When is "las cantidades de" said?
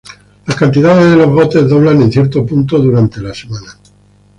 0.47-1.15